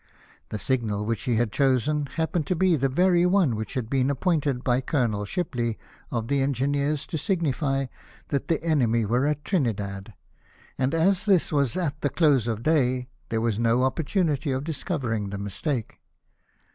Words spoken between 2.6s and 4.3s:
the very one which had been